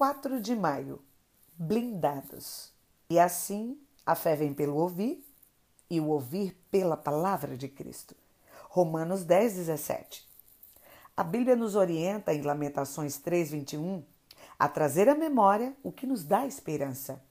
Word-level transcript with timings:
4 0.00 0.40
de 0.40 0.56
maio. 0.56 0.98
Blindados. 1.58 2.72
E 3.10 3.18
assim 3.18 3.78
a 4.06 4.14
fé 4.14 4.34
vem 4.34 4.54
pelo 4.54 4.76
ouvir 4.76 5.22
e 5.90 6.00
o 6.00 6.06
ouvir 6.06 6.56
pela 6.70 6.96
palavra 6.96 7.54
de 7.54 7.68
Cristo. 7.68 8.16
Romanos 8.70 9.24
10, 9.24 9.56
17. 9.56 10.26
A 11.14 11.22
Bíblia 11.22 11.54
nos 11.54 11.74
orienta 11.74 12.32
em 12.32 12.40
Lamentações 12.40 13.18
3, 13.18 13.50
21 13.50 14.02
a 14.58 14.68
trazer 14.68 15.06
à 15.06 15.14
memória 15.14 15.76
o 15.82 15.92
que 15.92 16.06
nos 16.06 16.24
dá 16.24 16.46
esperança. 16.46 17.22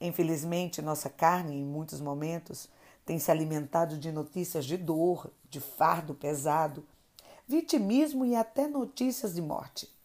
Infelizmente, 0.00 0.80
nossa 0.80 1.10
carne, 1.10 1.54
em 1.54 1.66
muitos 1.66 2.00
momentos, 2.00 2.66
tem 3.04 3.18
se 3.18 3.30
alimentado 3.30 3.98
de 3.98 4.10
notícias 4.10 4.64
de 4.64 4.78
dor, 4.78 5.30
de 5.50 5.60
fardo 5.60 6.14
pesado, 6.14 6.82
vitimismo 7.46 8.24
e 8.24 8.34
até 8.34 8.66
notícias 8.66 9.34
de 9.34 9.42
morte. 9.42 9.99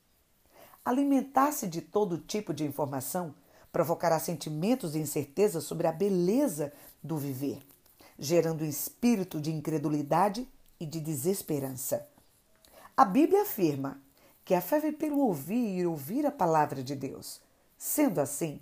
Alimentar-se 0.86 1.68
de 1.68 1.82
todo 1.82 2.20
tipo 2.20 2.54
de 2.54 2.64
informação 2.64 3.34
provocará 3.72 4.20
sentimentos 4.20 4.92
de 4.92 5.00
incerteza 5.00 5.60
sobre 5.60 5.88
a 5.88 5.92
beleza 5.92 6.72
do 7.02 7.18
viver, 7.18 7.66
gerando 8.20 8.64
um 8.64 8.70
espírito 8.70 9.42
de 9.42 9.52
incredulidade 9.52 10.48
e 10.80 10.86
de 10.86 11.00
desesperança. 11.00 12.08
A 12.96 13.04
Bíblia 13.04 13.42
afirma 13.42 14.00
que 14.46 14.54
a 14.54 14.62
fé 14.62 14.80
vem 14.80 14.94
pelo 14.94 15.18
ouvir 15.20 15.80
e 15.80 15.88
ouvir 15.88 16.26
a 16.26 16.32
palavra 16.32 16.84
de 16.84 16.96
Deus. 16.96 17.42
Sendo 17.78 18.22
assim, 18.22 18.62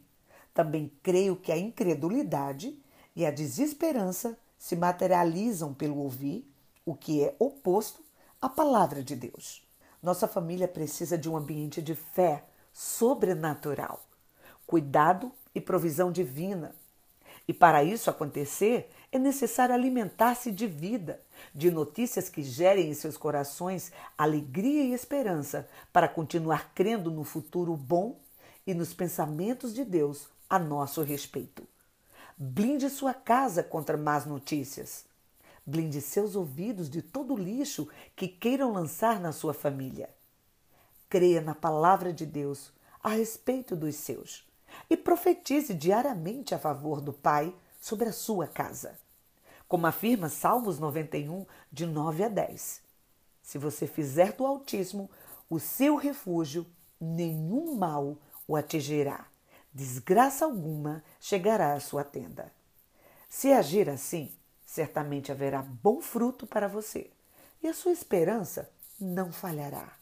também 0.54 0.92
creio 1.04 1.36
que 1.36 1.52
a 1.52 1.58
incredulidade 1.58 2.80
e 3.16 3.26
a 3.26 3.32
desesperança 3.32 4.38
se 4.58 4.78
materializam 4.78 5.74
pelo 5.74 5.98
ouvir, 5.98 6.50
o 6.86 6.96
que 6.96 7.22
é 7.22 7.36
oposto 7.38 8.02
à 8.42 8.48
palavra 8.48 9.04
de 9.04 9.16
Deus. 9.16 9.63
Nossa 10.04 10.28
família 10.28 10.68
precisa 10.68 11.18
de 11.18 11.30
um 11.30 11.38
ambiente 11.38 11.82
de 11.82 11.96
fé 11.96 12.44
sobrenatural, 12.74 14.04
cuidado 14.68 15.32
e 15.56 15.62
provisão 15.62 16.12
divina. 16.12 16.76
E 17.48 17.54
para 17.54 17.86
isso 17.86 18.10
acontecer, 18.10 18.92
é 19.14 19.18
necessário 19.18 19.74
alimentar-se 19.74 20.52
de 20.52 20.68
vida, 20.68 21.22
de 21.56 21.72
notícias 21.72 22.28
que 22.28 22.44
gerem 22.44 22.90
em 22.90 22.94
seus 22.94 23.16
corações 23.16 23.94
alegria 24.18 24.84
e 24.84 24.94
esperança 24.94 25.70
para 25.94 26.10
continuar 26.10 26.74
crendo 26.74 27.10
no 27.10 27.24
futuro 27.24 27.78
bom 27.78 28.20
e 28.68 28.74
nos 28.74 28.94
pensamentos 28.94 29.74
de 29.74 29.86
Deus 29.86 30.28
a 30.50 30.60
nosso 30.60 31.02
respeito. 31.02 31.66
Blinde 32.38 32.90
sua 32.90 33.14
casa 33.14 33.64
contra 33.64 33.96
más 33.96 34.26
notícias. 34.26 35.06
Blinde 35.66 36.02
seus 36.02 36.36
ouvidos 36.36 36.90
de 36.90 37.02
todo 37.02 37.36
lixo 37.36 37.88
que 38.16 38.28
queiram 38.28 38.74
lançar 38.74 39.20
na 39.20 39.32
sua 39.32 39.54
família. 39.54 40.10
Creia 41.10 41.42
na 41.42 41.56
palavra 41.56 42.12
de 42.12 42.26
Deus 42.26 42.74
a 43.02 43.10
respeito 43.10 43.76
dos 43.76 43.96
seus 43.96 44.46
e 44.90 44.98
profetize 44.98 45.74
diariamente 45.74 46.54
a 46.54 46.60
favor 46.60 47.00
do 47.00 47.14
Pai 47.14 47.54
sobre 47.82 48.10
a 48.10 48.14
sua 48.14 48.48
casa. 48.48 48.98
Como 49.68 49.88
afirma 49.88 50.30
Salmos 50.30 50.80
91, 50.80 51.46
de 51.72 51.86
9 51.86 52.24
a 52.24 52.30
10. 52.30 52.82
Se 53.42 53.58
você 53.58 53.88
fizer 53.88 54.34
do 54.34 54.46
Altíssimo 54.46 55.10
o 55.50 55.60
seu 55.60 55.96
refúgio, 55.96 56.66
nenhum 57.00 57.76
mal 57.76 58.18
o 58.48 58.56
atingirá, 58.56 59.26
desgraça 59.74 60.46
alguma 60.46 61.04
chegará 61.20 61.74
à 61.74 61.80
sua 61.80 62.04
tenda. 62.04 62.52
Se 63.30 63.52
agir 63.52 63.90
assim, 63.90 64.32
certamente 64.74 65.32
haverá 65.32 65.62
bom 65.62 66.02
fruto 66.02 66.48
para 66.48 66.68
você 66.68 67.12
e 67.62 67.68
a 67.68 67.76
sua 67.76 67.92
esperança 67.92 68.72
não 69.00 69.32
falhará. 69.32 69.94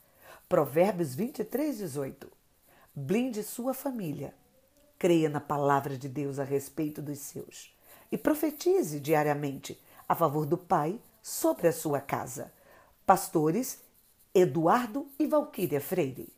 Provérbios 0.48 1.14
23, 1.14 1.78
18. 1.80 2.32
Blinde 2.96 3.44
sua 3.44 3.74
família. 3.74 4.34
Creia 4.98 5.28
na 5.28 5.42
palavra 5.42 5.98
de 5.98 6.08
Deus 6.08 6.40
a 6.40 6.46
respeito 6.46 7.02
dos 7.02 7.20
seus 7.20 7.76
e 8.10 8.18
profetize 8.18 9.02
diariamente 9.02 9.78
a 10.08 10.16
favor 10.16 10.46
do 10.46 10.58
Pai 10.58 11.02
sobre 11.22 11.68
a 11.68 11.74
sua 11.74 12.00
casa. 12.00 12.50
Pastores 13.06 13.82
Eduardo 14.34 15.06
e 15.20 15.28
Valquíria 15.28 15.82
Freire. 15.82 16.32